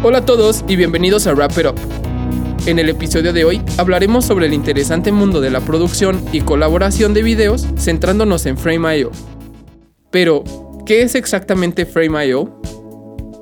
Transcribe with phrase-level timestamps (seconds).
[0.00, 1.74] Hola a todos y bienvenidos a Wrap It Up.
[2.66, 7.14] En el episodio de hoy hablaremos sobre el interesante mundo de la producción y colaboración
[7.14, 9.10] de videos centrándonos en Frame.io.
[10.12, 10.44] Pero,
[10.86, 12.60] ¿qué es exactamente Frame.io?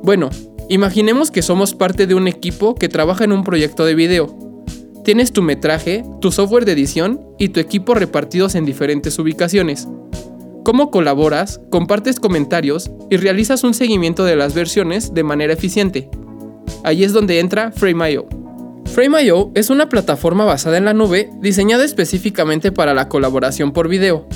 [0.02, 0.30] Bueno,
[0.70, 4.34] imaginemos que somos parte de un equipo que trabaja en un proyecto de video.
[5.04, 9.88] Tienes tu metraje, tu software de edición y tu equipo repartidos en diferentes ubicaciones.
[10.64, 16.08] ¿Cómo colaboras, compartes comentarios y realizas un seguimiento de las versiones de manera eficiente?
[16.84, 18.26] Ahí es donde entra Frame.io.
[18.86, 24.26] Frame.io es una plataforma basada en la nube diseñada específicamente para la colaboración por video.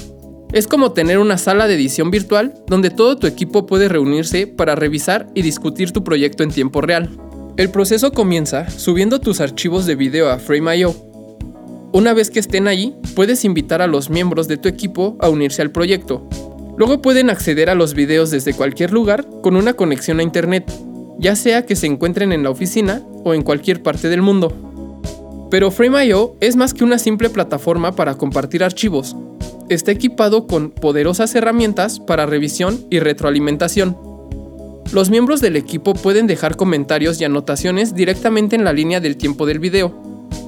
[0.53, 4.75] Es como tener una sala de edición virtual donde todo tu equipo puede reunirse para
[4.75, 7.09] revisar y discutir tu proyecto en tiempo real.
[7.57, 10.95] El proceso comienza subiendo tus archivos de video a Frame.io.
[11.93, 15.63] Una vez que estén allí, puedes invitar a los miembros de tu equipo a unirse
[15.63, 16.29] al proyecto.
[16.77, 20.71] Luego pueden acceder a los videos desde cualquier lugar con una conexión a internet
[21.21, 24.53] ya sea que se encuentren en la oficina o en cualquier parte del mundo.
[25.51, 29.17] Pero Frame.io es más que una simple plataforma para compartir archivos.
[29.69, 33.97] Está equipado con poderosas herramientas para revisión y retroalimentación.
[34.93, 39.47] Los miembros del equipo pueden dejar comentarios y anotaciones directamente en la línea del tiempo
[39.47, 39.95] del video,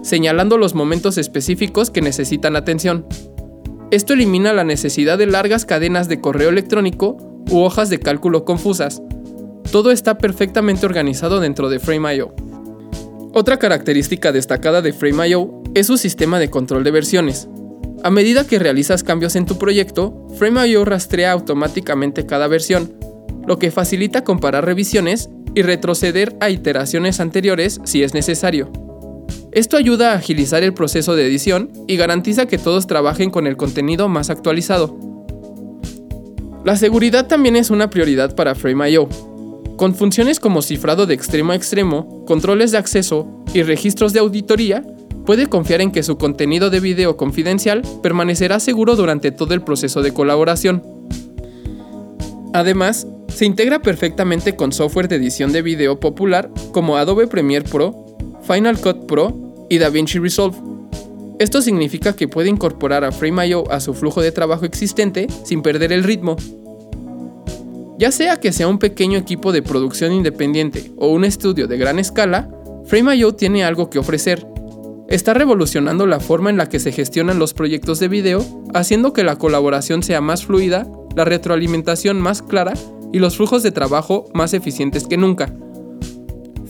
[0.02, 3.06] señalando los momentos específicos que necesitan atención.
[3.90, 7.18] Esto elimina la necesidad de largas cadenas de correo electrónico
[7.50, 9.02] u hojas de cálculo confusas,
[9.72, 12.34] todo está perfectamente organizado dentro de Frame.io.
[13.32, 17.48] Otra característica destacada de Frame.io es su sistema de control de versiones.
[18.04, 22.92] A medida que realizas cambios en tu proyecto, Frame.io rastrea automáticamente cada versión,
[23.46, 28.70] lo que facilita comparar revisiones y retroceder a iteraciones anteriores si es necesario.
[29.52, 33.56] Esto ayuda a agilizar el proceso de edición y garantiza que todos trabajen con el
[33.56, 34.98] contenido más actualizado.
[36.62, 39.08] La seguridad también es una prioridad para Frame.io,
[39.82, 44.84] con funciones como cifrado de extremo a extremo, controles de acceso y registros de auditoría,
[45.26, 50.00] puede confiar en que su contenido de video confidencial permanecerá seguro durante todo el proceso
[50.00, 50.84] de colaboración.
[52.54, 58.06] Además, se integra perfectamente con software de edición de video popular como Adobe Premiere Pro,
[58.42, 60.58] Final Cut Pro y DaVinci Resolve.
[61.40, 65.92] Esto significa que puede incorporar a Frame.io a su flujo de trabajo existente sin perder
[65.92, 66.36] el ritmo
[68.02, 72.00] ya sea que sea un pequeño equipo de producción independiente o un estudio de gran
[72.00, 72.50] escala,
[72.84, 74.44] Frame.io tiene algo que ofrecer.
[75.06, 79.22] Está revolucionando la forma en la que se gestionan los proyectos de video, haciendo que
[79.22, 82.74] la colaboración sea más fluida, la retroalimentación más clara
[83.12, 85.54] y los flujos de trabajo más eficientes que nunca.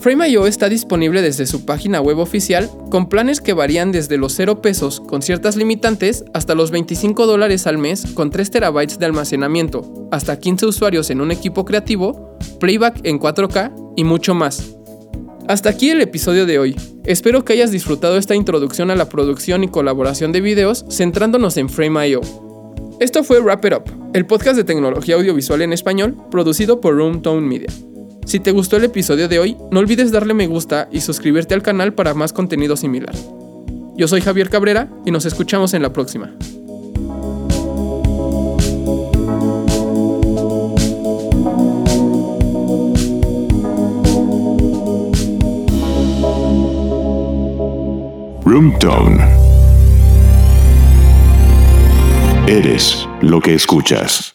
[0.02, 4.60] Frame.io está disponible desde su página web oficial con planes que varían desde los 0
[4.60, 10.08] pesos con ciertas limitantes hasta los 25 dólares al mes con 3 terabytes de almacenamiento,
[10.10, 14.74] hasta 15 usuarios en un equipo creativo, playback en 4K y mucho más.
[15.46, 16.74] Hasta aquí el episodio de hoy.
[17.04, 21.68] Espero que hayas disfrutado esta introducción a la producción y colaboración de videos centrándonos en
[21.68, 22.22] Frame.io.
[22.98, 27.46] Esto fue Wrap It Up, el podcast de tecnología audiovisual en español producido por Roomtone
[27.46, 27.68] Media.
[28.24, 31.62] Si te gustó el episodio de hoy, no olvides darle me gusta y suscribirte al
[31.62, 33.14] canal para más contenido similar.
[33.96, 36.34] Yo soy Javier Cabrera y nos escuchamos en la próxima.
[48.44, 49.42] Roomtone.
[52.46, 54.31] Eres lo que escuchas.